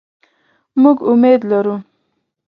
مونږ 0.81 0.97
امید 1.11 1.41
لرو 1.51 1.75